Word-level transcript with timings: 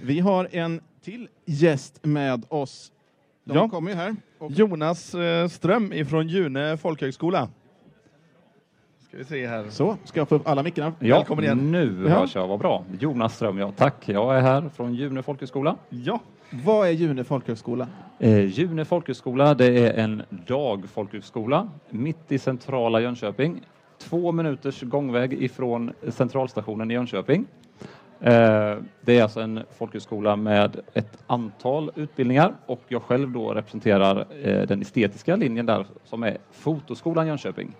Vi 0.00 0.20
har 0.20 0.48
en 0.52 0.80
till 1.02 1.28
gäst 1.44 2.00
med 2.02 2.44
oss. 2.48 2.92
De 3.44 3.56
Ja. 3.56 3.68
kommer 3.68 3.90
ju 3.90 3.96
här. 3.96 4.16
Och 4.38 4.50
Jonas 4.52 5.14
eh, 5.14 5.48
Ström 5.48 5.92
ifrån 5.92 6.28
June 6.28 6.76
folkhögskola. 6.76 7.48
Ska 9.08 9.16
vi 9.16 9.24
se 9.24 9.46
här. 9.46 9.66
så, 9.70 9.96
ska 10.04 10.20
jag 10.20 10.28
få 10.28 10.34
upp 10.34 10.48
alla 10.48 10.62
mickarna? 10.62 10.92
Ja, 10.98 11.16
Välkommen 11.16 11.44
igen. 11.44 11.72
nu 11.72 12.04
Ja. 12.08 12.18
hörs 12.20 12.34
jag, 12.34 12.48
vad 12.48 12.58
bra. 12.58 12.84
Jonas 13.00 13.36
Ström, 13.36 13.58
ja 13.58 13.72
tack. 13.76 14.08
Jag 14.08 14.36
är 14.36 14.40
här 14.40 14.68
från 14.74 14.94
June 14.94 15.22
folkhögskola. 15.22 15.76
Ja, 15.88 16.20
Vad 16.64 16.88
är 16.88 16.92
June 16.92 17.24
folkhögskola? 17.24 17.88
Eh, 18.18 18.44
June 18.44 18.84
folkhögskola, 18.84 19.54
det 19.54 19.66
är 19.78 19.94
en 20.04 20.22
dagfolkhögskola 20.46 21.68
mitt 21.90 22.32
i 22.32 22.38
centrala 22.38 23.00
Jönköping. 23.00 23.60
Två 23.98 24.32
minuters 24.32 24.82
gångväg 24.82 25.32
ifrån 25.42 25.92
centralstationen 26.08 26.90
i 26.90 26.94
Jönköping. 26.94 27.44
Eh, 28.20 28.76
det 29.00 29.18
är 29.18 29.22
alltså 29.22 29.40
en 29.40 29.60
folkhögskola 29.78 30.36
med 30.36 30.80
ett 30.94 31.18
antal 31.26 31.90
utbildningar 31.94 32.54
och 32.66 32.82
jag 32.88 33.02
själv 33.02 33.30
då 33.30 33.54
representerar 33.54 34.26
eh, 34.42 34.66
den 34.66 34.82
estetiska 34.82 35.36
linjen 35.36 35.66
där 35.66 35.86
som 36.04 36.22
är 36.22 36.38
Fotoskolan 36.52 37.26
Jönköping. 37.26 37.76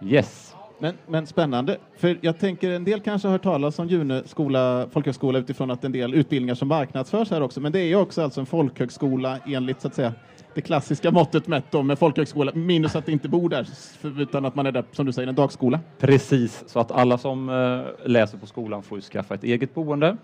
Yes. 0.00 0.55
Men, 0.78 0.94
men 1.06 1.26
spännande, 1.26 1.78
för 1.96 2.18
jag 2.20 2.38
tänker 2.38 2.70
en 2.70 2.84
del 2.84 3.00
kanske 3.00 3.28
har 3.28 3.32
hört 3.32 3.42
talas 3.42 3.78
om 3.78 3.88
Juneskola 3.88 4.88
folkhögskola 4.92 5.38
utifrån 5.38 5.70
att 5.70 5.84
en 5.84 5.92
del 5.92 6.14
utbildningar 6.14 6.54
som 6.54 6.68
marknadsförs 6.68 7.30
här 7.30 7.42
också, 7.42 7.60
men 7.60 7.72
det 7.72 7.78
är 7.78 7.84
ju 7.84 7.96
också 7.96 8.22
alltså 8.22 8.40
en 8.40 8.46
folkhögskola 8.46 9.38
enligt 9.46 9.80
så 9.80 9.88
att 9.88 9.94
säga 9.94 10.12
det 10.54 10.62
klassiska 10.62 11.10
måttet 11.10 11.46
mätt 11.46 11.64
då 11.70 11.82
med 11.82 11.98
folkhögskola, 11.98 12.52
minus 12.54 12.96
att 12.96 13.06
det 13.06 13.12
inte 13.12 13.28
bor 13.28 13.48
där, 13.48 13.64
för, 14.00 14.20
utan 14.22 14.44
att 14.44 14.54
man 14.54 14.66
är 14.66 14.72
där, 14.72 14.84
som 14.92 15.06
du 15.06 15.12
säger, 15.12 15.28
en 15.28 15.34
dagskola. 15.34 15.80
Precis, 15.98 16.64
så 16.66 16.80
att 16.80 16.90
alla 16.90 17.18
som 17.18 17.48
eh, 17.48 18.08
läser 18.08 18.38
på 18.38 18.46
skolan 18.46 18.82
får 18.82 18.98
ju 18.98 19.02
skaffa 19.02 19.34
ett 19.34 19.44
eget 19.44 19.74
boende, 19.74 20.16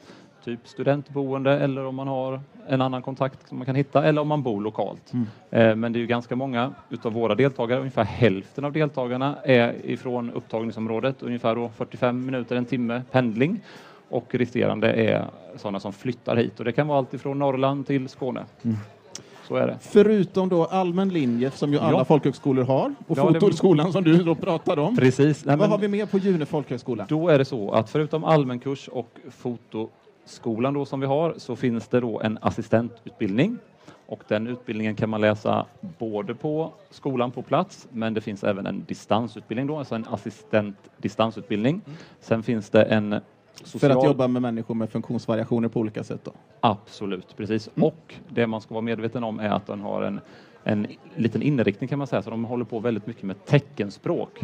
typ 0.45 0.69
studentboende 0.69 1.59
eller 1.59 1.84
om 1.87 1.95
man 1.95 2.09
har 2.09 2.41
en 2.69 2.80
annan 2.80 3.02
kontakt 3.02 3.48
som 3.48 3.59
man 3.59 3.66
kan 3.66 3.74
hitta 3.74 4.05
eller 4.05 4.20
om 4.23 4.28
man 4.28 4.42
bor 4.42 4.60
lokalt. 4.60 5.12
Eh, 5.51 5.74
men 5.76 5.93
det 5.93 5.99
är 5.99 6.01
ju 6.01 6.07
ganska 6.07 6.37
många 6.37 6.73
utav 6.90 7.12
våra 7.12 7.34
deltagare, 7.34 7.79
ungefär 7.79 8.04
hälften 8.04 8.65
av 8.65 8.73
deltagarna 8.73 9.37
är 9.45 9.74
ifrån 9.87 10.30
upptagningsområdet, 10.30 11.23
ungefär 11.23 11.54
då 11.54 11.68
45 11.76 12.26
minuter, 12.26 12.57
en 12.57 12.65
timme 12.65 13.02
pendling 13.10 13.60
och 14.09 14.34
resterande 14.34 14.93
är 14.93 15.24
sådana 15.57 15.80
som 15.80 15.93
flyttar 15.93 16.37
hit 16.37 16.59
och 16.59 16.65
det 16.65 16.73
kan 16.73 16.87
vara 16.88 16.99
allt 16.99 17.15
ifrån 17.15 17.38
Norrland 17.38 17.87
till 17.87 18.09
Skåne. 18.09 18.45
Så 19.49 19.56
är 19.56 19.66
det. 19.66 19.77
Förutom 19.80 20.49
då 20.49 20.65
allmän 20.65 21.09
linje 21.09 21.51
som 21.51 21.73
ju 21.73 21.79
alla 21.79 21.99
Ja. 21.99 22.04
folkhögskolor 22.04 22.65
har 22.65 22.95
och 23.06 23.18
Ja, 23.18 23.30
det- 23.30 23.40
fotoskolan 23.40 23.93
som 23.93 24.04
du 24.04 24.16
då 24.23 24.34
pratade 24.34 24.80
om. 24.80 24.96
Precis. 24.96 25.45
Nej, 25.45 25.56
Vad 25.56 25.59
men- 25.59 25.71
har 25.71 25.79
vi 25.79 25.88
mer 25.88 26.06
på 26.06 26.18
June 26.18 26.46
folkhögskola? 26.46 27.06
Då 27.09 27.29
är 27.29 27.38
det 27.38 27.45
så 27.45 27.71
att 27.71 27.90
förutom 27.90 28.24
allmänkurs 28.24 28.88
och 28.88 29.09
fotoskolan 30.23 30.74
då 30.74 30.84
som 30.84 31.01
vi 31.01 31.06
har 31.06 31.34
så 31.37 31.56
finns 31.56 31.88
det 31.88 32.01
då 32.01 32.20
en 32.20 32.38
assistentutbildning 32.40 33.59
och 34.06 34.23
den 34.28 34.46
utbildningen 34.46 34.96
kan 34.96 35.10
man 35.10 35.20
läsa 35.20 35.66
både 35.98 36.34
på 36.34 36.73
skolan 36.90 37.30
på 37.30 37.42
plats 37.42 37.88
men 37.92 38.15
det 38.15 38.20
finns 38.20 38.45
även 38.45 38.66
en 38.66 38.84
distansutbildning 38.84 39.66
då, 39.66 39.78
alltså 39.78 39.95
en 39.95 40.06
assistent 40.10 40.76
distansutbildning. 40.98 41.82
Sen 42.20 42.43
finns 42.43 42.70
det 42.70 42.82
en 42.82 43.20
social... 43.65 43.90
För 43.90 43.98
att 43.98 44.04
jobba 44.04 44.28
med 44.28 44.43
människor 44.43 44.74
med 44.74 44.90
funktionsvariationer 44.90 45.68
på 45.68 45.80
olika 45.80 46.04
sätt 46.04 46.20
då? 46.24 46.32
Absolut, 46.60 47.37
precis. 47.37 47.70
Och 47.80 48.15
det 48.28 48.46
man 48.46 48.60
ska 48.60 48.74
vara 48.74 48.82
medveten 48.82 49.24
om 49.24 49.40
är 49.40 49.50
att 49.50 49.66
den 49.66 49.80
har 49.80 50.02
en, 50.02 50.20
en 50.65 50.87
liten 51.16 51.43
inriktning 51.43 51.88
kan 51.88 51.99
man 51.99 52.07
säga, 52.07 52.23
så 52.23 52.30
de 52.30 52.45
håller 52.45 52.65
på 52.65 52.79
väldigt 52.79 53.07
mycket 53.07 53.23
med 53.23 53.45
teckenspråk. 53.45 54.41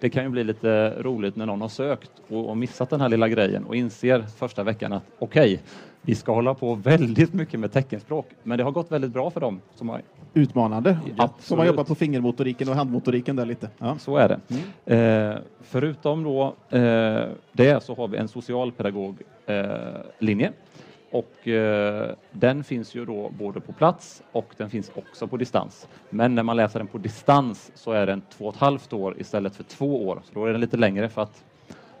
Det 0.00 0.10
kan 0.10 0.24
ju 0.24 0.28
bli 0.28 0.44
lite 0.44 0.94
roligt 1.02 1.36
när 1.36 1.46
någon 1.46 1.60
har 1.60 1.68
sökt 1.68 2.10
och, 2.28 2.48
och 2.48 2.56
missat 2.56 2.90
den 2.90 3.00
här 3.00 3.08
lilla 3.08 3.28
grejen 3.28 3.64
och 3.64 3.76
inser 3.76 4.24
första 4.36 4.62
veckan 4.62 4.92
att 4.92 5.04
okej, 5.18 5.60
vi 6.02 6.14
ska 6.14 6.34
hålla 6.34 6.54
på 6.54 6.74
väldigt 6.74 7.32
mycket 7.32 7.60
med 7.60 7.72
teckenspråk, 7.72 8.26
men 8.42 8.58
det 8.58 8.64
har 8.64 8.70
gått 8.70 8.92
väldigt 8.92 9.10
bra 9.10 9.30
för 9.30 9.40
dem 9.40 9.60
som 9.74 9.88
har 9.88 10.02
Utmanande. 10.34 10.98
Absolut. 11.16 11.44
Som 11.44 11.58
har 11.58 11.66
jobbat 11.66 11.86
på 11.86 11.94
fingermotoriken 11.94 12.68
och 12.68 12.74
handmotoriken 12.74 13.36
där 13.36 13.46
lite. 13.46 13.68
Ja. 13.78 13.98
Så 13.98 14.16
är 14.16 14.28
det. 14.28 14.96
Eh, 14.96 15.38
förutom 15.60 16.22
då 16.22 16.54
eh, 16.70 17.24
det 17.52 17.82
så 17.82 17.94
har 17.94 18.08
vi 18.08 18.18
en 18.18 18.28
socialpedagoglinje. 18.28 19.24
Eh, 19.46 20.00
linje. 20.18 20.52
Och 21.10 21.48
eh, 21.48 22.14
den 22.30 22.64
finns 22.64 22.94
ju 22.94 23.04
då 23.04 23.30
både 23.38 23.60
på 23.60 23.72
plats 23.72 24.22
och 24.32 24.54
den 24.56 24.70
finns 24.70 24.90
också 24.94 25.26
på 25.26 25.36
distans. 25.36 25.88
Men 26.10 26.34
när 26.34 26.42
man 26.42 26.56
läser 26.56 26.78
den 26.78 26.88
på 26.88 26.98
distans 26.98 27.70
så 27.74 27.92
är 27.92 28.06
den 28.06 28.22
två 28.30 28.46
och 28.46 28.54
ett 28.54 28.60
halvt 28.60 28.92
år 28.92 29.20
istället 29.20 29.56
för 29.56 29.64
två 29.64 30.08
år. 30.08 30.22
Så 30.24 30.34
då 30.34 30.44
är 30.46 30.52
den 30.52 30.60
lite 30.60 30.76
längre 30.76 31.08
för 31.08 31.22
att 31.22 31.44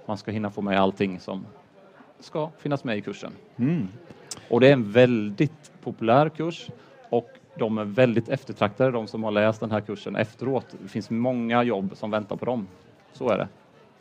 man 0.06 0.18
ska 0.18 0.30
hinna 0.30 0.50
få 0.50 0.62
med 0.62 0.80
allting 0.80 1.20
som 1.20 1.46
ska 2.20 2.50
finnas 2.58 2.84
med 2.84 2.98
i 2.98 3.00
kursen. 3.00 3.32
Och 4.48 4.60
det 4.60 4.68
är 4.68 4.72
en 4.72 4.92
väldigt 4.92 5.72
populär 5.82 6.28
kurs 6.28 6.70
och 7.10 7.30
de 7.54 7.78
är 7.78 7.84
väldigt 7.84 8.28
eftertraktade, 8.28 8.90
de 8.90 9.06
som 9.06 9.24
har 9.24 9.30
läst 9.30 9.60
den 9.60 9.70
här 9.70 9.80
kursen 9.80 10.16
efteråt. 10.16 10.66
Det 10.82 10.88
finns 10.88 11.10
många 11.10 11.62
jobb 11.62 11.96
som 11.96 12.10
väntar 12.10 12.36
på 12.36 12.44
dem. 12.44 12.66
Så 13.12 13.28
är 13.30 13.38
det. 13.38 13.48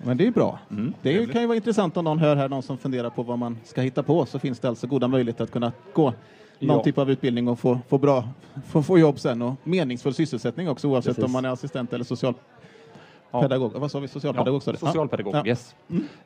Men 0.04 0.18
det 0.18 0.28
är 0.28 0.32
bra. 0.32 0.60
Mm. 0.72 0.94
Det 1.02 1.32
kan 1.32 1.42
ju 1.42 1.48
vara 1.48 1.56
intressant 1.56 1.98
om 1.98 2.04
någon 2.06 2.20
hör 2.20 2.36
här, 2.36 2.50
någon 2.50 2.64
som 2.64 2.78
funderar 2.78 3.10
på 3.10 3.24
vad 3.24 3.40
man 3.40 3.58
ska 3.64 3.82
hitta 3.82 4.04
på, 4.04 4.26
så 4.26 4.40
finns 4.40 4.60
det 4.60 4.70
alltså 4.70 4.88
goda 4.88 5.08
möjligheter 5.08 5.44
att 5.44 5.52
kunna 5.52 5.72
gå 5.94 6.14
någon 6.60 6.78
Ja. 6.78 6.84
typ 6.84 6.98
av 6.98 7.12
utbildning 7.12 7.48
och 7.48 7.60
få, 7.60 7.80
få 7.88 7.98
bra, 7.98 8.30
få, 8.68 8.84
få 8.84 9.00
jobb 9.00 9.20
sen 9.20 9.42
och 9.42 9.54
meningsfull 9.64 10.14
sysselsättning 10.14 10.70
också 10.70 10.88
oavsett 10.88 11.10
Precis. 11.16 11.26
om 11.26 11.32
man 11.32 11.46
är 11.46 11.50
assistent 11.50 11.94
eller 11.94 12.04
socialpedagog. 12.04 13.72
Vad 13.74 13.92
sa 13.92 14.00
vi? 14.00 14.08
Socialpedagog 14.08 14.62
Ja, 14.66 14.74
socialpedagog, 14.78 15.36
Ja. 15.36 15.44
yes. 15.46 15.76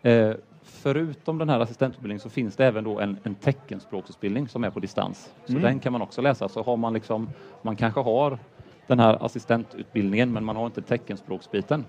Eh, 0.01 0.31
förutom 0.63 1.37
den 1.37 1.49
här 1.49 1.59
assistentutbildningen 1.59 2.19
så 2.19 2.29
finns 2.29 2.55
det 2.55 2.65
även 2.65 2.83
då 2.83 2.99
en, 2.99 3.17
en 3.23 3.35
teckenspråksutbildning 3.35 4.47
som 4.47 4.63
är 4.63 4.69
på 4.69 4.79
distans. 4.79 5.31
Så 5.45 5.51
Mm. 5.51 5.63
den 5.63 5.79
kan 5.79 5.91
man 5.91 6.01
också 6.01 6.21
läsa. 6.21 6.49
Så 6.49 6.63
har 6.63 6.77
man 6.77 6.93
liksom, 6.93 7.29
man 7.61 7.75
kanske 7.75 7.99
har 8.01 8.39
den 8.87 8.99
här 8.99 9.25
assistentutbildningen 9.25 10.33
men 10.33 10.43
man 10.45 10.55
har 10.55 10.65
inte 10.65 10.81
teckenspråksbiten. 10.81 11.85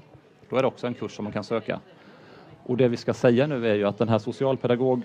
Då 0.55 0.59
är 0.59 0.63
det 0.63 0.69
också 0.69 0.87
en 0.87 0.95
kurs 0.95 1.13
som 1.17 1.25
man 1.25 1.33
kan 1.33 1.45
söka. 1.45 1.81
Och 2.63 2.77
det 2.77 2.89
vi 2.89 2.97
ska 2.97 3.15
säga 3.15 3.47
nu 3.47 3.69
är 3.71 3.75
ju 3.75 3.85
att 3.85 3.99
den 3.99 4.09
här 4.09 4.19
socialpedagog 4.19 5.03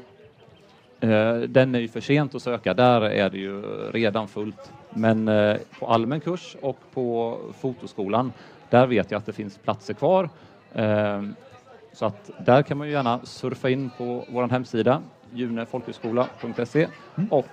Eh, 0.99 1.35
den 1.35 1.75
är 1.75 1.79
ju 1.79 1.87
för 1.87 2.01
sent 2.01 2.35
att 2.35 2.41
söka, 2.41 2.73
där 2.73 3.01
är 3.01 3.29
det 3.29 3.37
ju 3.37 3.61
redan 3.91 4.27
fullt. 4.27 4.71
Men 4.89 5.27
eh, 5.27 5.57
på 5.79 5.87
allmän 5.87 6.19
kurs 6.19 6.55
och 6.61 6.77
på 6.93 7.37
fotoskolan, 7.59 8.33
där 8.69 8.87
vet 8.87 9.11
jag 9.11 9.17
att 9.17 9.25
det 9.25 9.33
finns 9.33 9.57
platser 9.57 9.93
kvar. 9.93 10.29
Eh, 10.73 11.23
så 11.93 12.05
att 12.05 12.31
där 12.45 12.63
kan 12.63 12.77
man 12.77 12.87
ju 12.87 12.93
gärna 12.93 13.19
surfa 13.25 13.69
in 13.69 13.89
på 13.97 14.25
vår 14.29 14.47
hemsida, 14.47 15.01
junefolkhögskola.se 15.33 16.87
och 17.29 17.45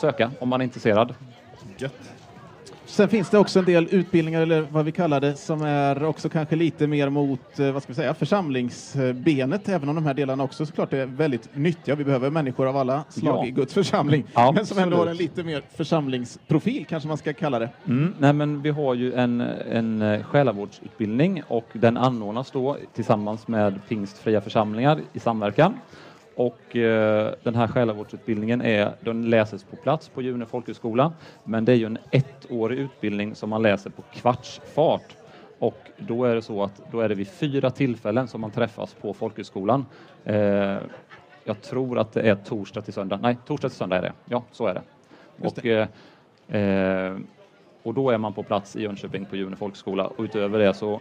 söka 0.00 0.30
om 0.40 0.48
man 0.48 0.60
är 0.60 0.64
intresserad. 0.64 1.14
gött. 1.78 2.21
Sen 2.92 3.08
finns 3.08 3.30
det 3.30 3.38
också 3.38 3.58
en 3.58 3.64
del 3.64 3.88
utbildningar, 3.90 4.40
eller 4.42 4.60
vad 4.70 4.84
vi 4.84 4.92
kallar 4.92 5.20
det, 5.20 5.36
som 5.36 5.62
är 5.62 6.04
också 6.04 6.28
kanske 6.28 6.56
lite 6.56 6.86
mer 6.86 7.08
mot, 7.10 7.58
eh, 7.58 7.72
vad 7.72 7.82
ska 7.82 7.92
vi 7.92 7.94
säga, 7.96 8.14
församlingsbenet, 8.14 9.68
även 9.68 9.88
om 9.88 9.94
de 9.94 10.06
här 10.06 10.14
delarna 10.14 10.44
också 10.44 10.66
såklart 10.66 10.92
är 10.92 11.06
väldigt 11.06 11.48
nyttiga. 11.56 11.94
Vi 11.94 12.04
behöver 12.04 12.30
människor 12.30 12.66
av 12.68 12.76
alla 12.76 13.04
slag 13.08 13.36
Ja. 13.44 13.46
i 13.46 13.50
Guds 13.50 13.74
församling, 13.74 14.24
Absolut. 14.34 14.54
men 14.54 14.66
som 14.66 14.78
ändå 14.78 14.96
har 14.96 15.06
en 15.06 15.16
lite 15.16 15.42
mer 15.44 15.62
församlingsprofil, 15.76 16.86
kanske 16.88 17.08
man 17.08 17.16
ska 17.18 17.32
kalla 17.32 17.58
det. 17.58 17.68
Mm, 17.86 18.14
nej 18.18 18.32
men 18.32 18.62
vi 18.62 18.70
har 18.70 18.94
ju 18.94 19.14
en, 19.14 19.40
en 19.40 20.02
eh, 20.02 20.22
själavårdsutbildning 20.22 21.42
och 21.48 21.68
den 21.72 21.96
anordnas 21.96 22.50
då 22.50 22.76
tillsammans 22.94 23.48
med 23.48 23.80
Pingstfria 23.88 24.40
församlingar 24.40 25.00
i 25.12 25.18
samverkan. 25.20 25.74
Och 26.34 26.76
eh, 26.76 27.34
den 27.42 27.54
här 27.54 27.68
själavårdsutbildningen 27.68 28.62
är, 28.62 28.92
den 29.00 29.30
läses 29.30 29.64
på 29.64 29.76
plats 29.76 30.08
på 30.08 30.22
June 30.22 30.46
folkhögskola, 30.46 31.12
men 31.44 31.64
det 31.64 31.72
är 31.72 31.76
ju 31.76 31.86
en 31.86 31.98
ettårig 32.10 32.78
utbildning 32.78 33.34
som 33.34 33.50
man 33.50 33.62
läser 33.62 33.90
på 33.90 34.02
kvartsfart. 34.02 35.16
Och 35.58 35.78
då 35.96 36.24
är 36.24 36.34
det 36.34 36.42
så 36.42 36.62
att 36.62 36.82
då 36.92 37.00
är 37.00 37.08
det 37.08 37.14
vid 37.14 37.28
fyra 37.28 37.70
tillfällen 37.70 38.28
som 38.28 38.40
man 38.40 38.50
träffas 38.50 38.94
på 38.94 39.14
folkhögskolan. 39.14 39.86
Eh, 40.24 40.78
jag 41.44 41.60
tror 41.62 41.98
att 41.98 42.12
det 42.12 42.20
är 42.20 42.34
torsdag 42.34 42.82
till 42.82 42.92
söndag. 42.92 43.18
Nej, 43.22 43.36
torsdag 43.46 43.68
till 43.68 43.78
söndag 43.78 43.96
är 43.96 44.02
det. 44.02 44.12
Ja, 44.24 44.44
så 44.52 44.66
är 44.66 44.74
det. 44.74 44.82
Just 45.42 45.58
Och, 45.58 45.66
eh, 45.66 45.88
eh, 46.62 47.16
och 47.82 47.94
då 47.94 48.10
är 48.10 48.18
man 48.18 48.32
på 48.32 48.42
plats 48.42 48.76
i 48.76 48.82
Jönköping 48.82 49.24
på 49.24 49.36
June 49.36 49.56
folkhögskola 49.56 50.06
och 50.06 50.22
utöver 50.24 50.58
det 50.58 50.74
så 50.74 51.00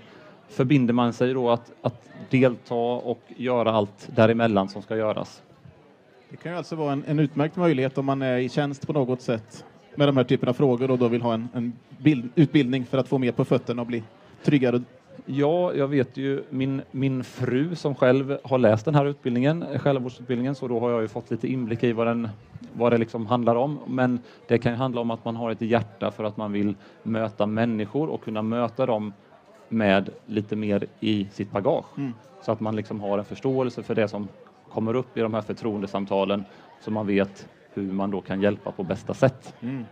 förbinder 0.52 0.94
man 0.94 1.14
sig 1.14 1.34
då 1.34 1.50
att, 1.50 1.72
att 1.82 2.10
delta 2.30 2.76
och 2.76 3.22
göra 3.28 3.72
allt 3.72 4.10
däremellan 4.16 4.70
som 4.70 4.82
ska 4.82 4.98
göras. 4.98 5.42
Det 6.30 6.38
kan 6.38 6.52
ju 6.52 6.58
alltså 6.58 6.76
vara 6.76 6.94
en, 6.94 7.04
en 7.08 7.20
utmärkt 7.20 7.56
möjlighet 7.56 7.98
om 7.98 8.06
man 8.06 8.22
är 8.22 8.38
i 8.38 8.50
tjänst 8.50 8.88
på 8.88 8.94
något 8.94 9.22
sätt 9.22 9.66
med 9.96 10.08
de 10.08 10.18
här 10.18 10.24
typen 10.24 10.50
av 10.50 10.54
frågor 10.54 10.92
och 10.92 10.98
då 10.98 11.08
vill 11.08 11.22
ha 11.22 11.34
en, 11.34 11.48
en 11.54 11.74
bild, 11.98 12.30
utbildning 12.36 12.86
för 12.86 12.98
att 12.98 13.08
få 13.08 13.18
mer 13.18 13.32
på 13.32 13.46
fötterna 13.46 13.82
och 13.82 13.88
bli 13.88 14.04
tryggare. 14.44 14.82
Ja, 15.26 15.74
jag 15.74 15.88
vet 15.88 16.18
ju 16.18 16.44
min, 16.50 16.82
min 16.92 17.24
fru 17.24 17.76
som 17.76 17.96
själv 17.96 18.38
har 18.44 18.58
läst 18.58 18.86
den 18.86 18.96
här 18.96 19.06
utbildningen, 19.06 19.66
själavårdsutbildningen, 19.80 20.56
så 20.56 20.68
då 20.68 20.80
har 20.80 20.92
jag 20.92 21.02
ju 21.02 21.08
fått 21.08 21.32
lite 21.32 21.48
inblick 21.48 21.84
i 21.84 21.92
vad, 21.92 22.08
den, 22.08 22.30
vad 22.74 22.92
det 22.92 22.98
liksom 22.98 23.26
handlar 23.26 23.56
om. 23.56 23.80
Men 23.88 24.20
det 24.48 24.58
kan 24.58 24.76
handla 24.76 25.02
om 25.02 25.12
att 25.12 25.26
man 25.26 25.36
har 25.36 25.52
ett 25.52 25.62
hjärta 25.62 26.12
för 26.12 26.24
att 26.24 26.38
man 26.38 26.52
vill 26.52 26.76
möta 27.04 27.46
människor 27.46 28.10
och 28.10 28.24
kunna 28.24 28.42
möta 28.42 28.86
dem 28.86 29.14
med 29.72 30.10
lite 30.26 30.56
mer 30.56 30.86
i 31.00 31.28
sitt 31.32 31.52
bagage. 31.52 31.86
Mm. 31.98 32.14
Så 32.42 32.52
att 32.52 32.60
man 32.60 32.76
liksom 32.76 33.02
har 33.02 33.18
en 33.18 33.26
förståelse 33.26 33.84
för 33.84 33.96
det 33.96 34.08
som 34.08 34.28
kommer 34.72 34.96
upp 34.96 35.18
i 35.18 35.22
de 35.22 35.34
här 35.34 35.42
förtroendesamtalen 35.42 36.46
så 36.82 36.92
man 36.92 37.08
vet 37.08 37.48
hur 37.74 37.92
man 37.92 38.12
då 38.12 38.22
kan 38.22 38.42
hjälpa 38.42 38.72
på 38.72 38.84
bästa 38.84 39.14
sätt. 39.14 39.54
Mm. 39.62 39.86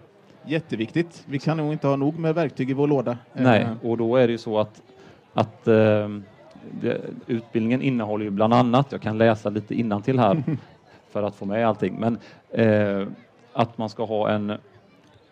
Jätteviktigt. 0.46 1.24
Vi 1.26 1.40
kan 1.40 1.58
nog 1.58 1.74
inte 1.74 1.88
ha 1.88 1.96
nog 1.96 2.20
med 2.20 2.36
verktyg 2.36 2.70
i 2.70 2.74
vår 2.74 2.88
låda. 2.88 3.18
Nej, 3.34 3.62
Eh, 3.62 3.90
och 3.90 3.98
då 3.98 4.16
är 4.16 4.28
det 4.28 4.32
ju 4.32 4.38
så 4.38 4.60
att, 4.60 4.82
att 5.34 5.68
eh, 5.68 6.10
det, 6.82 7.02
utbildningen 7.28 7.82
innehåller 7.82 8.26
ju 8.26 8.32
bland 8.32 8.54
annat, 8.54 8.92
jag 8.92 9.02
kan 9.02 9.18
läsa 9.18 9.50
lite 9.50 10.02
till 10.04 10.20
här 10.20 10.44
för 11.12 11.24
att 11.24 11.36
få 11.36 11.46
med 11.46 11.68
allting, 11.68 11.96
men 12.00 12.18
eh, 12.50 13.08
att 13.54 13.78
man 13.78 13.90
ska 13.90 14.06
ha 14.06 14.30
en 14.30 14.54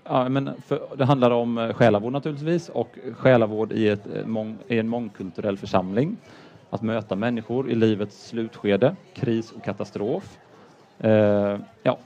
Ja, 0.09 0.29
men 0.29 0.61
för, 0.61 0.81
det 0.97 1.05
handlar 1.05 1.31
om 1.31 1.57
eh, 1.57 1.73
själavård 1.73 2.13
naturligtvis 2.13 2.69
och 2.69 2.97
själavård 3.17 3.71
i, 3.71 3.89
ett, 3.89 4.07
eh, 4.15 4.25
mång, 4.25 4.57
i 4.67 4.79
en 4.79 4.87
mångkulturell 4.87 5.57
församling. 5.57 6.17
Att 6.69 6.81
möta 6.81 7.15
människor 7.15 7.69
i 7.69 7.75
livets 7.75 8.27
slutskede, 8.27 8.95
kris 9.13 9.51
och 9.51 9.63
katastrof. 9.63 10.37
Eh, 10.99 11.57
ja, 11.83 11.97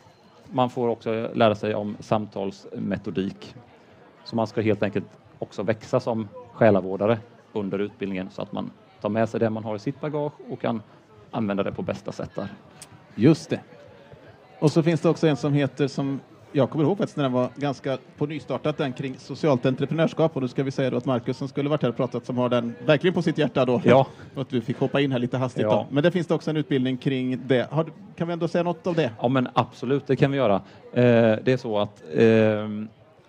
man 0.52 0.70
får 0.70 0.88
också 0.88 1.14
eh, 1.14 1.36
lära 1.36 1.56
sig 1.56 1.76
om 1.76 1.98
samtalsmetodik. 2.00 3.56
Så 4.24 4.36
man 4.36 4.48
ska 4.48 4.62
helt 4.62 4.84
enkelt 4.84 5.08
också 5.40 5.64
växa 5.64 6.00
som 6.00 6.28
själavårdare 6.52 7.20
under 7.54 7.80
utbildningen 7.80 8.30
så 8.32 8.42
att 8.42 8.52
man 8.52 8.72
tar 9.02 9.10
med 9.10 9.30
sig 9.30 9.40
det 9.40 9.50
man 9.50 9.64
har 9.64 9.76
i 9.76 9.80
sitt 9.80 10.02
bagage 10.02 10.34
och 10.50 10.62
kan 10.62 10.82
använda 11.32 11.64
det 11.64 11.72
på 11.72 11.82
bästa 11.82 12.12
sätt 12.12 12.32
där. 12.36 12.48
Just 13.16 13.50
det. 13.50 13.60
Och 14.60 14.72
så 14.72 14.84
finns 14.84 15.02
det 15.02 15.10
också 15.10 15.28
en 15.28 15.38
som 15.38 15.54
heter, 15.54 15.88
som 15.88 16.20
jag 16.52 16.70
kommer 16.70 16.86
ihåg 16.86 16.98
faktiskt 16.98 17.18
när 17.18 17.24
den 17.24 17.34
var 17.34 17.50
ganska 17.56 17.98
på 18.18 18.26
nystartat, 18.26 18.78
den 18.78 18.94
kring 18.94 19.16
socialt 19.18 19.66
entreprenörskap. 19.66 20.36
Och 20.36 20.42
då 20.42 20.48
ska 20.48 20.64
vi 20.64 20.72
säga 20.72 20.90
då 20.90 20.98
att 20.98 21.06
Marcus 21.06 21.38
som 21.38 21.48
skulle 21.48 21.70
varit 21.70 21.82
här 21.82 21.90
och 21.90 21.98
pratat, 21.98 22.26
som 22.26 22.38
har 22.38 22.50
den 22.50 22.74
verkligen 22.86 23.14
på 23.14 23.22
sitt 23.22 23.38
hjärta 23.38 23.66
då. 23.66 23.82
Ja. 23.84 24.08
Och 24.36 24.42
att 24.42 24.50
du 24.50 24.62
fick 24.62 24.80
hoppa 24.80 25.02
in 25.02 25.12
här 25.12 25.20
lite 25.20 25.38
hastigt. 25.38 25.64
Ja. 25.64 25.88
Men 25.92 26.04
det 26.04 26.12
finns 26.12 26.28
det 26.28 26.34
också 26.34 26.50
en 26.50 26.58
utbildning 26.58 26.98
kring 26.98 27.48
det. 27.48 27.72
Har, 27.72 27.86
kan 28.16 28.28
vi 28.28 28.34
ändå 28.34 28.48
säga 28.48 28.64
något 28.64 28.88
av 28.88 28.96
det? 28.96 29.12
Ja, 29.22 29.28
men 29.28 29.48
absolut, 29.54 30.08
det 30.08 30.16
kan 30.16 30.32
vi 30.32 30.38
göra. 30.38 30.56
Eh, 30.94 31.02
det 31.44 31.48
är 31.48 31.58
så 31.58 31.80
att 31.80 32.04
eh, 32.14 32.68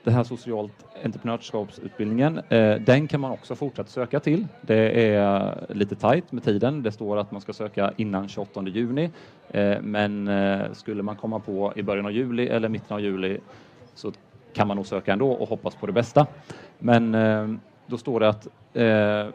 den 0.05 0.15
här 0.15 0.25
socialt 0.25 0.85
entreprenörskapsutbildningen, 1.05 2.39
eh, 2.49 2.75
den 2.75 3.09
kan 3.09 3.21
man 3.21 3.31
också 3.31 3.55
fortsätta 3.55 3.89
söka 3.89 4.21
till. 4.21 4.47
Det 4.61 5.07
är 5.07 5.47
eh, 5.71 5.77
lite 5.77 5.97
tajt 5.97 6.33
med 6.33 6.45
tiden. 6.45 6.83
Det 6.83 6.93
står 6.93 7.17
att 7.17 7.31
man 7.31 7.41
ska 7.41 7.53
söka 7.53 7.93
innan 7.97 8.29
28 8.29 8.63
juni, 8.69 9.11
eh, 9.51 9.81
men 9.81 10.29
eh, 10.29 10.73
skulle 10.73 11.03
man 11.03 11.17
komma 11.17 11.39
på 11.39 11.73
i 11.77 11.83
början 11.83 12.07
av 12.07 12.13
juli 12.13 12.49
eller 12.49 12.69
mitten 12.69 12.95
av 12.95 13.01
juli 13.01 13.39
så 13.95 14.13
kan 14.53 14.69
man 14.69 14.77
nog 14.77 14.87
söka 14.87 15.13
ändå 15.13 15.33
och 15.33 15.49
hoppas 15.49 15.75
på 15.75 15.87
det 15.87 15.93
bästa. 15.93 16.27
Men 16.79 17.15
eh, 17.15 17.49
då 17.87 17.99
står 17.99 18.21
det 18.21 18.29
att 18.29 18.47
eh, 18.75 19.35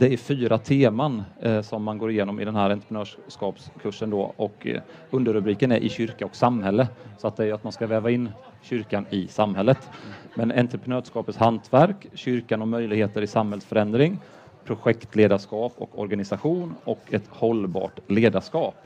det 0.00 0.12
är 0.12 0.16
fyra 0.16 0.58
teman 0.58 1.22
eh, 1.40 1.62
som 1.62 1.82
man 1.82 1.98
går 1.98 2.10
igenom 2.10 2.40
i 2.40 2.44
den 2.44 2.56
här 2.56 2.70
entreprenörskapskursen 2.70 4.10
då 4.10 4.32
och 4.36 4.66
eh, 4.66 4.80
underrubriken 5.10 5.72
är 5.72 5.76
i 5.76 5.88
kyrka 5.88 6.26
och 6.26 6.36
samhälle. 6.36 6.88
Så 7.18 7.26
att 7.28 7.36
det 7.36 7.46
är 7.46 7.52
att 7.52 7.64
man 7.64 7.72
ska 7.72 7.86
väva 7.86 8.10
in 8.10 8.28
kyrkan 8.62 9.06
i 9.10 9.28
samhället. 9.28 9.88
Men 10.34 10.52
entreprenörskapets 10.52 11.38
hantverk, 11.38 12.06
kyrkan 12.14 12.62
och 12.62 12.68
möjligheter 12.68 13.22
i 13.22 13.26
samhällsförändring, 13.26 14.18
projektledarskap 14.64 15.72
och 15.76 15.98
organisation 15.98 16.74
och 16.84 17.00
ett 17.10 17.28
hållbart 17.28 18.00
ledarskap. 18.06 18.76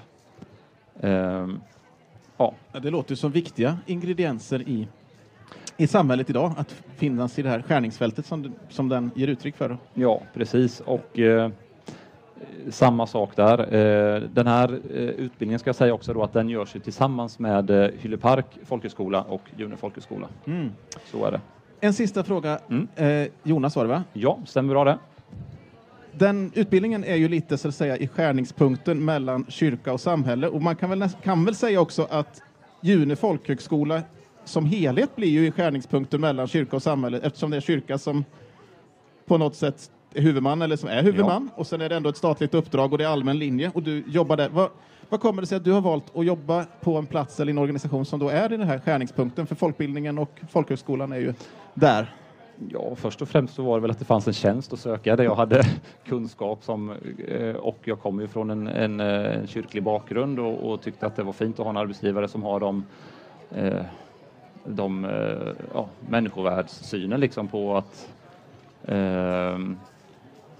Eh, 1.01 1.49
Ja, 2.37 2.55
Det 2.73 2.91
låter 2.91 3.15
som 3.15 3.33
viktiga 3.33 3.79
ingredienser 3.87 4.69
i, 4.69 4.89
i 5.77 5.87
samhället 5.87 6.31
idag, 6.31 6.53
att 6.57 6.83
finnas 6.97 7.39
i 7.39 7.43
det 7.43 7.49
här 7.49 7.63
skärningsfältet 7.63 8.27
som, 8.27 8.55
som 8.69 8.89
den 8.89 9.11
ger 9.15 9.29
uttryck 9.29 9.57
för. 9.57 9.79
Ja, 9.95 10.23
precis. 10.35 10.81
Och 10.81 11.19
eh, 11.19 11.51
samma 12.71 13.07
sak 13.07 13.37
där. 13.37 13.59
Eh, 13.75 14.21
den 14.21 14.47
här 14.47 14.73
eh, 14.73 15.01
utbildningen 15.01 15.59
ska 15.59 15.69
jag 15.69 15.77
säga 15.77 15.95
också 15.95 16.15
då 16.15 16.23
att 16.23 16.33
den 16.33 16.49
görs 16.49 16.73
tillsammans 16.85 17.39
med 17.39 17.71
eh, 17.71 17.91
Hyllepark 17.99 18.47
folkhögskola 18.65 19.23
och 19.23 19.43
June 19.57 19.77
folkhögskola. 19.77 20.29
Mm. 20.47 20.71
Så 21.05 21.25
är 21.25 21.31
det. 21.31 21.41
En 21.81 21.93
sista 21.93 22.25
fråga. 22.25 22.59
Mm. 22.71 22.89
Eh, 22.97 23.29
Jonas 23.43 23.77
var 23.77 23.85
det 23.85 23.91
va? 23.91 24.05
Ja, 24.13 24.39
stämmer 24.47 24.75
bra 24.75 24.85
det. 24.85 24.99
Den 26.13 26.53
utbildningen 26.55 27.05
är 27.05 27.17
ju 27.17 27.29
lite 27.29 27.59
så 27.59 27.69
att 27.69 27.75
säga 27.75 27.97
i 27.97 28.09
skärningspunkten 28.09 29.05
mellan 29.05 29.47
kyrka 29.49 29.93
och 29.93 30.01
samhälle 30.01 30.49
och 30.49 30.63
man 30.63 30.77
kan 30.77 30.91
väl, 30.91 31.09
kan 31.23 31.45
väl 31.45 31.55
säga 31.55 31.81
också 31.81 32.07
att 32.11 32.43
June 32.81 33.17
folkhögskola 33.17 34.03
som 34.45 34.67
helhet 34.67 35.17
blir 35.17 35.29
ju 35.29 35.47
i 35.47 35.51
skärningspunkten 35.51 36.21
mellan 36.21 36.47
kyrka 36.47 36.77
och 36.77 36.83
samhälle 36.83 37.21
eftersom 37.23 37.51
det 37.51 37.57
är 37.57 37.61
kyrka 37.61 37.99
som 37.99 38.25
på 39.27 39.39
något 39.39 39.55
sätt 39.55 39.91
är 40.15 40.23
huvudman 40.23 40.63
eller 40.63 40.77
som 40.77 40.89
är 40.89 41.03
huvudman 41.03 41.51
och 41.55 41.67
sen 41.67 41.81
är 41.81 41.89
det 41.89 41.97
ändå 41.97 42.09
ett 42.09 42.17
statligt 42.17 42.55
uppdrag 42.55 42.93
och 42.93 42.99
det 42.99 43.05
är 43.05 43.09
allmän 43.09 43.39
linje 43.39 43.71
och 43.75 43.83
du 43.83 44.05
jobbar 44.07 44.37
där. 44.37 44.49
Vad, 44.49 44.71
vad 45.09 45.21
kommer 45.21 45.43
det 45.43 45.47
sig 45.47 45.57
att 45.57 45.65
du 45.65 45.73
har 45.73 45.81
valt 45.81 46.17
att 46.17 46.27
jobba 46.27 46.65
på 46.81 46.97
en 46.97 47.07
plats 47.07 47.41
eller 47.41 47.53
en 47.53 47.59
organisation 47.59 48.05
som 48.05 48.21
då 48.21 48.29
är 48.29 48.53
i 48.53 48.57
den 48.57 48.67
här 48.67 48.79
skärningspunkten? 48.79 49.47
För 49.47 49.55
folkbildningen 49.55 50.19
och 50.19 50.41
folkhögskolan 50.49 51.13
är 51.13 51.19
ju 51.19 51.35
där. 51.75 52.15
Ja, 52.69 52.95
först 52.97 53.23
och 53.23 53.29
främst 53.29 53.55
så 53.55 53.63
var 53.63 53.77
det 53.77 53.81
väl 53.83 53.91
att 53.91 53.99
det 53.99 54.05
fanns 54.05 54.27
en 54.27 54.33
tjänst 54.33 54.73
att 54.73 54.79
söka 54.79 55.17
där 55.17 55.25
jag 55.25 55.35
hade 55.35 55.63
kunskap 56.07 56.65
som 56.65 56.91
eh, 57.29 57.55
och 57.55 57.79
jag 57.85 58.01
kommer 58.01 58.23
ju 58.23 58.29
från 58.29 58.51
en, 58.51 58.67
en, 58.67 59.01
eh, 59.01 59.37
en 59.37 59.47
kyrklig 59.47 59.83
bakgrund 59.83 60.39
och, 60.39 60.73
och 60.73 60.83
tyckte 60.83 61.07
att 61.07 61.17
det 61.17 61.23
var 61.23 61.33
fint 61.33 61.59
att 61.59 61.65
ha 61.65 61.71
en 61.71 61.77
arbetsgivare 61.77 62.29
som 62.29 62.43
har 62.43 62.61
de, 62.61 62.85
eh, 63.55 63.85
de 64.65 65.05
eh, 65.05 65.53
ja, 65.75 65.89
människovärdssynen 66.09 67.21
liksom 67.21 67.49
på 67.49 67.77
att 67.77 68.09
eh, 68.85 69.59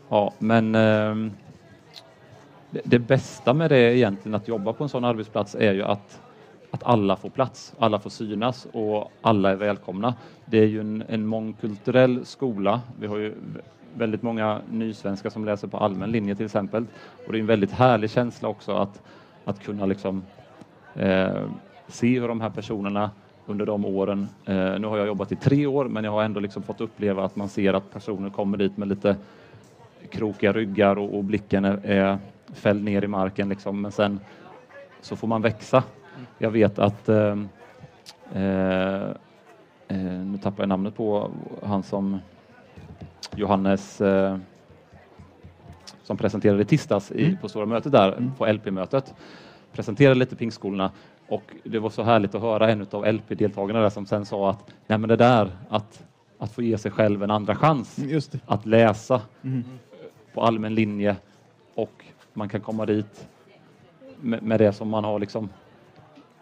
ja, 0.09 0.33
men 0.39 0.75
eh, 0.75 1.33
det, 2.71 2.81
det 2.85 2.99
bästa 2.99 3.55
med 3.55 3.71
det 3.71 3.97
egentligen 3.97 4.35
att 4.35 4.49
jobba 4.49 4.73
på 4.73 4.85
en 4.85 4.89
sån 4.89 5.05
arbetsplats 5.05 5.55
är 5.55 5.73
ju 5.73 5.83
att 5.83 6.21
att 6.75 6.83
alla 6.83 7.17
får 7.17 7.31
plats, 7.31 7.75
alla 7.79 7.99
får 7.99 8.11
synas 8.11 8.67
och 8.73 9.13
alla 9.21 9.51
är 9.51 9.57
välkomna. 9.57 10.15
Det 10.45 10.59
är 10.59 10.67
ju 10.67 10.81
en, 10.81 11.05
en 11.09 11.27
mångkulturell 11.27 12.27
skola. 12.27 12.81
Vi 13.01 13.07
har 13.07 13.17
ju 13.17 13.35
väldigt 13.97 14.23
många 14.23 14.61
nysvenskar 14.71 15.31
som 15.31 15.45
läser 15.45 15.69
på 15.69 15.77
allmän 15.77 16.11
linje 16.11 16.35
till 16.35 16.45
exempel. 16.45 16.87
Och 17.27 17.33
det 17.33 17.39
är 17.39 17.41
en 17.41 17.47
väldigt 17.47 17.71
härlig 17.71 18.11
känsla 18.11 18.49
också 18.49 18.73
att, 18.73 19.03
att 19.45 19.63
kunna 19.63 19.87
liksom, 19.87 20.23
eh, 20.95 21.49
se 21.89 22.21
hur 22.21 22.29
de 22.29 22.41
här 22.41 22.51
personerna 22.51 23.11
under 23.47 23.67
de 23.67 23.85
åren, 23.85 24.29
eh, 24.45 24.55
nu 24.55 24.87
har 24.87 24.99
jag 24.99 25.07
jobbat 25.07 25.33
i 25.33 25.37
tre 25.37 25.67
år, 25.67 25.85
men 25.85 26.05
jag 26.05 26.11
har 26.13 26.23
ändå 26.23 26.41
liksom 26.41 26.63
fått 26.63 26.81
uppleva 26.81 27.25
att 27.25 27.37
man 27.37 27.49
ser 27.49 27.75
att 27.75 27.91
personer 27.93 28.31
kommer 28.31 28.59
dit 28.59 28.77
med 28.77 28.89
lite 28.89 29.17
krokiga 30.11 30.53
ryggar 30.53 30.99
och, 30.99 31.15
och 31.19 31.25
blicken 31.25 31.65
är, 31.65 31.81
är 31.87 32.19
fälld 32.53 32.85
ner 32.85 33.05
i 33.05 33.07
marken 33.09 33.49
liksom. 33.49 33.81
Men 33.81 33.93
sen 33.93 34.21
så 35.01 35.17
får 35.17 35.29
man 35.29 35.43
växa. 35.43 35.83
Jag 36.39 36.51
vet 36.51 36.79
att 36.79 37.09
eh, 37.09 37.37
eh, 38.35 39.03
eh, 39.89 39.97
nu 40.25 40.39
tappar 40.43 40.63
jag 40.63 40.69
namnet 40.69 40.97
på 40.97 41.31
han 41.63 41.83
som 41.83 42.19
Johannes 43.37 44.01
eh, 44.01 44.37
som 46.03 46.17
presenterade 46.17 46.63
i 46.63 46.65
tisdags 46.65 47.13
i, 47.13 47.25
Mm. 47.25 47.37
på 47.37 47.49
stora 47.49 47.67
mötet 47.67 47.93
där 47.93 48.13
Mm. 48.13 48.33
på 48.39 48.47
LP-mötet. 48.47 49.15
Presenterade 49.73 50.15
lite 50.15 50.37
pingskolorna 50.37 50.91
och 51.29 51.43
det 51.65 51.79
var 51.79 51.91
så 51.91 52.03
härligt 52.03 52.35
att 52.35 52.41
höra 52.43 52.71
en 52.71 52.87
av 52.91 53.07
LP-deltagarna 53.07 53.91
som 53.91 54.07
sen 54.07 54.25
sa 54.27 54.51
att 54.51 54.71
nej 54.87 54.99
men 54.99 55.09
det 55.09 55.17
där 55.17 55.51
att, 55.69 56.05
att 56.39 56.53
få 56.53 56.63
ge 56.63 56.79
sig 56.79 56.91
själv 56.91 57.23
en 57.23 57.31
andra 57.31 57.55
chans 57.57 57.97
det. 57.97 58.41
att 58.47 58.67
läsa 58.67 59.21
Mm. 59.43 59.65
på 60.35 60.43
allmän 60.43 60.75
linje 60.75 61.17
och 61.75 62.05
man 62.33 62.49
kan 62.49 62.61
komma 62.61 62.87
dit 62.87 63.29
med, 64.21 64.43
med 64.43 64.61
det 64.61 64.73
som 64.73 64.89
man 64.89 65.05
har 65.05 65.19
liksom 65.19 65.49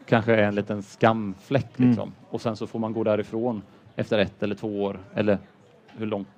kanske 0.06 0.34
är 0.34 0.42
en 0.42 0.54
liten 0.54 0.82
skamfläck 0.82 1.78
Mm. 1.78 1.90
liksom. 1.90 2.12
och 2.30 2.40
sen 2.40 2.56
så 2.56 2.66
får 2.66 2.78
man 2.78 2.92
gå 2.92 3.04
därifrån 3.04 3.62
efter 3.96 4.18
ett 4.18 4.42
eller 4.42 4.54
två 4.54 4.82
år 4.84 4.98
eller 5.14 5.38
hur 5.88 6.06
långt 6.06 6.28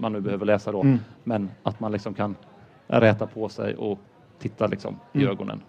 man 0.00 0.12
nu 0.12 0.20
behöver 0.20 0.46
läsa 0.46 0.72
då. 0.72 0.80
Mm. 0.82 0.98
Men 1.24 1.50
att 1.62 1.80
man 1.80 1.92
liksom 1.92 2.14
kan 2.14 2.34
räta 2.86 3.26
på 3.26 3.48
sig 3.48 3.74
och 3.76 3.98
titta 4.38 4.66
liksom 4.66 4.98
i 5.12 5.18
Mm. 5.18 5.30
ögonen. 5.30 5.62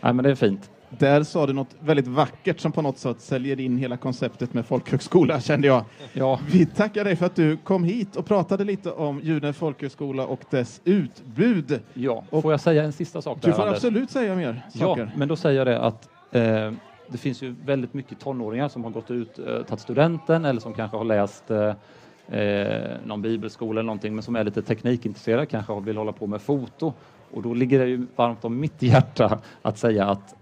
Nej, 0.00 0.12
men 0.14 0.22
det 0.24 0.30
är 0.30 0.34
fint. 0.34 0.70
Där 0.98 1.22
sa 1.22 1.46
du 1.46 1.52
något 1.52 1.76
väldigt 1.80 2.06
vackert 2.06 2.60
som 2.60 2.72
på 2.72 2.82
något 2.82 2.98
sätt 2.98 3.20
säljer 3.20 3.60
in 3.60 3.78
hela 3.78 3.96
konceptet 3.96 4.54
med 4.54 4.66
folkhögskola, 4.66 5.40
kände 5.40 5.66
jag. 5.66 5.84
Ja, 6.12 6.40
Vi 6.50 6.66
tackar 6.66 7.04
dig 7.04 7.16
för 7.16 7.26
att 7.26 7.36
du 7.36 7.56
kom 7.56 7.84
hit 7.84 8.16
och 8.16 8.26
pratade 8.26 8.64
lite 8.64 8.90
om 8.92 9.20
June 9.22 9.52
folkhögskola 9.52 10.26
och 10.26 10.40
dess 10.50 10.80
utbud. 10.84 11.80
ja. 11.94 12.24
Och- 12.30 12.42
får 12.42 12.52
jag 12.52 12.60
säga 12.60 12.82
en 12.84 12.92
sista 12.92 13.22
sak? 13.22 13.38
Du 13.40 13.46
där, 13.48 13.56
får 13.56 13.62
Anders? 13.62 13.76
absolut 13.76 14.10
säga 14.10 14.34
mer 14.36 14.62
Ja, 14.72 14.80
saker. 14.86 15.10
men 15.16 15.28
då 15.28 15.36
säger 15.36 15.58
jag 15.58 15.66
det 15.66 15.80
att 15.80 16.08
eh, 16.32 16.72
det 17.08 17.18
finns 17.18 17.42
ju 17.42 17.54
väldigt 17.64 17.94
mycket 17.94 18.20
tonåringar 18.20 18.68
som 18.68 18.84
har 18.84 18.90
gått 18.90 19.10
ut, 19.10 19.38
eh, 19.38 19.44
tagit 19.62 19.80
studenten 19.80 20.44
eller 20.44 20.60
som 20.60 20.74
kanske 20.74 20.96
har 20.96 21.04
läst 21.04 21.50
eh, 21.50 22.38
eh, 22.40 22.90
någon 23.04 23.22
bibelskola 23.22 23.80
eller 23.80 23.86
någonting 23.86 24.14
men 24.14 24.22
som 24.22 24.36
är 24.36 24.44
lite 24.44 24.62
teknikintresserade, 24.62 25.46
kanske 25.46 25.80
vill 25.80 25.96
hålla 25.96 26.12
på 26.12 26.26
med 26.26 26.40
foto. 26.42 26.92
Och 27.30 27.42
då 27.42 27.54
ligger 27.54 27.78
det 27.78 27.86
ju 27.86 28.06
varmt 28.16 28.44
om 28.44 28.60
mitt 28.60 28.82
hjärta 28.82 29.38
att 29.62 29.78
säga 29.78 30.06
att 30.06 30.34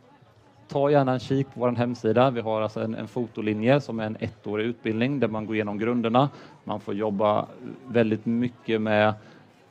ta 0.72 0.90
gärna 0.90 1.12
en 1.12 1.20
kik 1.20 1.46
på 1.54 1.60
vår 1.60 1.72
hemsida. 1.72 2.30
Vi 2.30 2.40
har 2.40 2.60
alltså 2.60 2.80
en, 2.80 2.94
en 2.94 3.08
fotolinje 3.08 3.80
som 3.80 4.00
är 4.00 4.06
en 4.06 4.16
ettårig 4.20 4.66
utbildning 4.66 5.20
där 5.20 5.28
man 5.28 5.46
går 5.46 5.54
igenom 5.56 5.78
grunderna. 5.78 6.28
Man 6.64 6.80
får 6.80 6.94
jobba 6.94 7.46
väldigt 7.86 8.26
mycket 8.26 8.80
med 8.80 9.14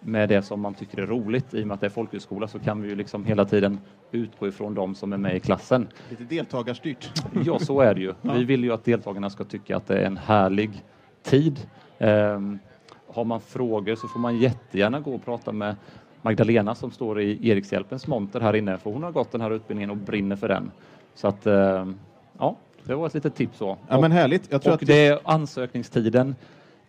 med 0.03 0.29
det 0.29 0.41
som 0.41 0.62
man 0.62 0.74
tycker 0.74 1.01
är 1.01 1.08
roligt. 1.08 1.53
I 1.53 1.63
och 1.63 1.67
med 1.67 1.74
att 1.75 1.81
det 1.81 1.88
är 1.88 1.89
folkhögskola 1.89 2.48
så 2.48 2.60
kan 2.60 2.81
vi 2.81 2.89
ju 2.89 2.96
liksom 2.96 3.25
hela 3.25 3.46
tiden 3.46 3.79
utgå 4.12 4.48
ifrån 4.48 4.74
de 4.74 4.96
som 4.96 5.13
är 5.13 5.17
med 5.17 5.36
i 5.36 5.39
klassen. 5.39 5.88
Lite 6.10 6.24
deltagarstyrt. 6.24 7.12
Ja, 7.46 7.60
så 7.60 7.81
är 7.81 7.93
det 7.93 8.01
ju. 8.01 8.13
Vi 8.22 8.43
vill 8.43 8.63
ju 8.63 8.74
att 8.74 8.86
deltagarna 8.86 9.29
ska 9.29 9.43
tycka 9.43 9.77
att 9.77 9.88
det 9.88 9.98
är 9.98 10.05
en 10.05 10.17
härlig 10.17 10.84
tid. 11.24 11.67
Um, 11.98 12.60
har 13.08 13.24
man 13.24 13.41
frågor 13.41 13.96
så 13.96 14.08
får 14.08 14.20
man 14.20 14.38
jättegärna 14.38 15.00
gå 15.00 15.13
och 15.13 15.25
prata 15.25 15.51
med 15.51 15.75
Magdalena 16.22 16.75
som 16.75 16.92
står 16.92 17.22
i 17.22 17.50
Erikshjälpens 17.50 18.08
monter 18.08 18.40
här 18.40 18.56
inne, 18.56 18.78
för 18.78 18.92
hon 18.92 19.04
har 19.04 19.12
gått 19.12 19.32
den 19.32 19.42
här 19.42 19.51
utbildningen 19.51 19.90
och 19.90 19.98
brinner 19.98 20.36
för 20.36 20.48
den. 20.48 20.72
Så 21.16 21.28
att, 21.28 21.48
um, 21.48 22.00
ja, 22.38 22.56
det 22.84 22.96
var 22.96 23.08
ett 23.08 23.13
litet 23.13 23.36
tips. 23.36 23.58
Så. 23.58 23.78
Ja, 23.88 24.01
men 24.01 24.12
härligt. 24.12 24.51
Jag 24.51 24.62
tror 24.62 24.74
och 24.74 24.82
att 24.82 24.88
det, 24.88 25.22
ansökningstiden 25.24 26.36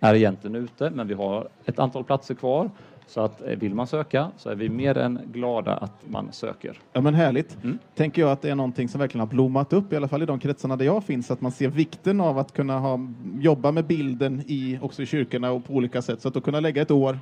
är 0.01 0.15
egentligen 0.15 0.57
ute, 0.57 0.91
men 0.91 1.09
vi 1.09 1.15
har 1.15 1.49
ett 1.65 1.79
antal 1.79 2.05
platser 2.05 2.35
kvar. 2.35 2.71
Så 3.07 3.21
att 3.21 3.43
eh, 3.43 3.59
vill 3.59 3.75
man 3.75 3.87
söka 3.87 4.31
så 4.37 4.51
är 4.51 4.55
vi 4.55 4.69
mer 4.69 4.99
än 4.99 5.21
glada 5.33 5.77
att 5.77 6.03
man 6.09 6.33
söker. 6.33 6.79
Ja 6.93 7.01
men 7.01 7.15
härligt. 7.15 7.65
Mm. 7.65 7.79
Tänker 7.95 8.23
jag 8.23 8.31
att 8.31 8.43
det 8.43 8.51
är 8.51 8.55
någonting 8.55 8.89
som 8.89 9.01
verkligen 9.01 9.21
har 9.21 9.27
blommat 9.27 9.73
upp, 9.73 9.93
i 9.93 9.97
alla 9.97 10.09
fall 10.09 10.23
i 10.23 10.27
de 10.27 10.39
kretsarna 10.39 10.77
där 10.77 10.85
jag 10.85 11.05
finns, 11.05 11.31
att 11.31 11.41
man 11.41 11.53
ser 11.53 11.69
vikten 11.69 12.21
av 12.21 12.39
att 12.39 12.53
kunna 12.53 12.79
ha, 12.79 12.99
jobba 13.41 13.73
med 13.73 13.85
bilden 13.85 14.43
i, 14.47 14.79
också 14.83 15.03
i 15.03 15.07
kyrkorna 15.07 15.51
och 15.51 15.65
på 15.65 15.73
olika 15.73 16.03
sätt. 16.03 16.21
Så 16.21 16.29
att 16.29 16.35
då 16.35 16.41
kunna 16.41 16.61
lägga 16.61 16.83
ett 16.83 16.91
år 16.91 17.19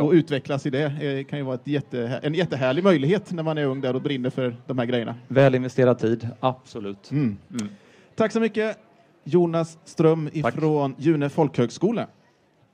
och 0.00 0.12
utvecklas 0.12 0.66
i 0.66 0.70
det 0.70 0.84
eh, 0.84 1.24
kan 1.24 1.38
ju 1.38 1.44
vara 1.44 1.58
jätte, 1.64 2.20
en 2.22 2.34
jättehärlig 2.34 2.84
möjlighet 2.84 3.32
när 3.32 3.42
man 3.42 3.58
är 3.58 3.64
ung 3.64 3.80
där 3.80 3.94
och 3.94 4.02
brinner 4.02 4.30
för 4.30 4.56
de 4.66 4.78
här 4.78 4.86
grejerna. 4.86 5.14
Väl 5.28 5.54
investerad 5.54 5.98
tid, 5.98 6.28
absolut. 6.40 7.10
Mm. 7.10 7.36
Mm. 7.50 7.68
Tack 8.14 8.32
så 8.32 8.40
mycket 8.40 8.78
Jonas 9.24 9.78
Ström 9.84 10.30
ifrån 10.32 10.94
Tack. 10.94 11.04
June 11.04 11.28
folkhögskola. 11.28 12.06